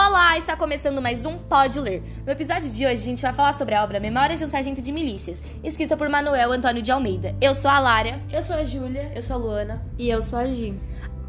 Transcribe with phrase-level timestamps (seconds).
[0.00, 2.04] Olá, está começando mais um Pode Ler.
[2.24, 4.80] No episódio de hoje, a gente vai falar sobre a obra Memórias de um Sargento
[4.80, 7.34] de Milícias, escrita por Manuel Antônio de Almeida.
[7.40, 8.22] Eu sou a Lara.
[8.32, 9.10] Eu sou a Júlia.
[9.12, 9.82] Eu sou a Luana.
[9.98, 10.78] E eu sou a Gi.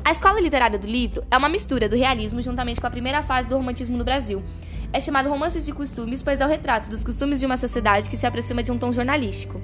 [0.06, 3.50] A escola literária do livro é uma mistura do realismo juntamente com a primeira fase
[3.50, 4.44] do romantismo no Brasil.
[4.94, 8.18] É chamado Romances de Costumes, pois é o retrato dos costumes de uma sociedade que
[8.18, 9.60] se aproxima de um tom jornalístico.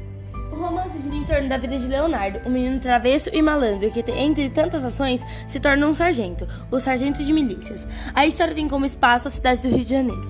[0.65, 4.03] O romance gira em torno da vida de Leonardo, um menino travesso e malandro que,
[4.09, 7.87] entre tantas ações, se torna um sargento, o sargento de milícias.
[8.15, 10.27] A história tem como espaço a cidade do Rio de Janeiro.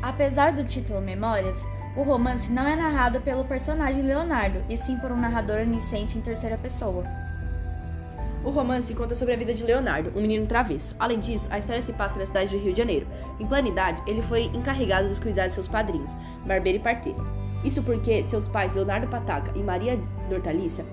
[0.00, 1.60] Apesar do título Memórias,
[1.96, 6.20] o romance não é narrado pelo personagem Leonardo, e sim por um narrador onisciente em
[6.20, 7.02] terceira pessoa.
[8.44, 10.94] O romance conta sobre a vida de Leonardo, um menino travesso.
[11.00, 13.08] Além disso, a história se passa na cidade do Rio de Janeiro.
[13.40, 16.14] Em plena idade, ele foi encarregado dos cuidados de seus padrinhos,
[16.46, 17.43] barbeiro e parteiro.
[17.64, 20.84] Isso porque seus pais, Leonardo Pataca e Maria Dortaliça,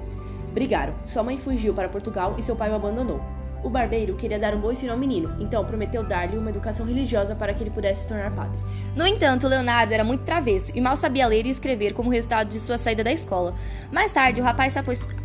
[0.53, 0.93] brigaram.
[1.05, 3.19] Sua mãe fugiu para Portugal e seu pai o abandonou.
[3.63, 7.35] O barbeiro queria dar um bom ensino ao menino, então prometeu dar-lhe uma educação religiosa
[7.35, 8.57] para que ele pudesse se tornar padre.
[8.95, 12.59] No entanto, Leonardo era muito travesso e mal sabia ler e escrever como resultado de
[12.59, 13.53] sua saída da escola.
[13.91, 14.73] Mais tarde, o rapaz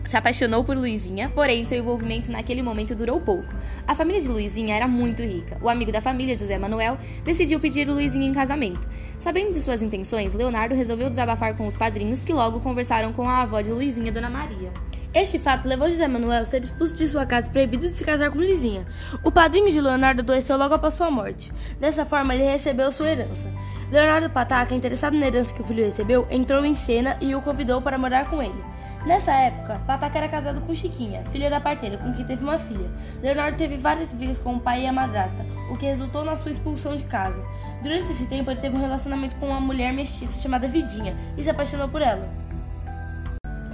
[0.05, 3.49] se apaixonou por Luizinha, porém seu envolvimento naquele momento durou pouco.
[3.87, 5.57] A família de Luizinha era muito rica.
[5.63, 8.87] O amigo da família, José Manuel, decidiu pedir Luizinha em casamento.
[9.19, 13.41] Sabendo de suas intenções, Leonardo resolveu desabafar com os padrinhos que logo conversaram com a
[13.41, 14.71] avó de Luizinha, Dona Maria.
[15.17, 18.31] Este fato levou José Manuel a ser expulso de sua casa proibido de se casar
[18.31, 18.85] com Lizinha.
[19.25, 21.51] O padrinho de Leonardo adoeceu logo após sua morte.
[21.81, 23.51] Dessa forma, ele recebeu sua herança.
[23.91, 27.81] Leonardo Pataca, interessado na herança que o filho recebeu, entrou em cena e o convidou
[27.81, 28.63] para morar com ele.
[29.07, 32.91] Nessa época, Pataca era casado com Chiquinha, filha da parteira, com quem teve uma filha.
[33.23, 36.51] Leonardo teve várias brigas com o pai e a madrasta, o que resultou na sua
[36.51, 37.43] expulsão de casa.
[37.83, 41.49] Durante esse tempo, ele teve um relacionamento com uma mulher mestiça chamada Vidinha e se
[41.49, 42.46] apaixonou por ela.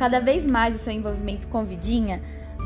[0.03, 2.21] Cada vez mais o seu envolvimento com Vidinha,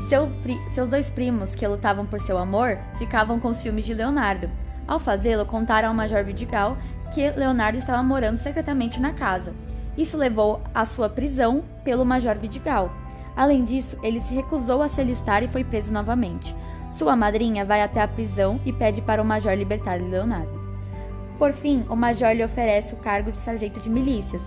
[0.09, 0.27] seu,
[0.71, 4.49] seus dois primos, que lutavam por seu amor, ficavam com ciúmes de Leonardo.
[4.87, 6.75] Ao fazê-lo, contaram ao Major Vidigal
[7.13, 9.53] que Leonardo estava morando secretamente na casa.
[9.95, 12.91] Isso levou à sua prisão pelo Major Vidigal.
[13.35, 16.55] Além disso, ele se recusou a se alistar e foi preso novamente.
[16.89, 20.59] Sua madrinha vai até a prisão e pede para o Major libertar Leonardo.
[21.37, 24.41] Por fim, o Major lhe oferece o cargo de sargento de milícias,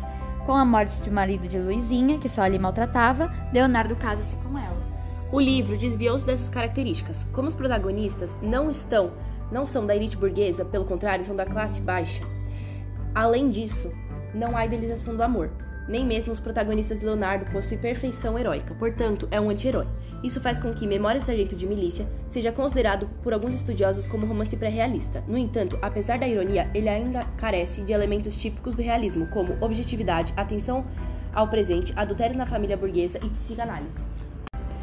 [0.51, 4.77] com a morte do marido de Luizinha, que só ali maltratava, Leonardo casa-se com ela.
[5.31, 7.25] O livro desviou-se dessas características.
[7.33, 9.13] Como os protagonistas não estão,
[9.53, 12.25] não são da elite burguesa, pelo contrário, são da classe baixa.
[13.15, 13.93] Além disso,
[14.35, 15.53] não há idealização do amor.
[15.89, 19.87] Nem mesmo os protagonistas Leonardo possuem perfeição heróica, portanto, é um anti-herói.
[20.23, 24.57] Isso faz com que Memória Sargento de Milícia seja considerado por alguns estudiosos como romance
[24.57, 25.25] pré-realista.
[25.27, 30.33] No entanto, apesar da ironia, ele ainda carece de elementos típicos do realismo, como objetividade,
[30.37, 30.85] atenção
[31.33, 34.03] ao presente, adultério na família burguesa e psicanálise.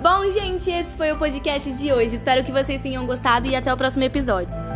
[0.01, 2.15] Bom, gente, esse foi o podcast de hoje.
[2.15, 4.66] Espero que vocês tenham gostado e até o próximo episódio.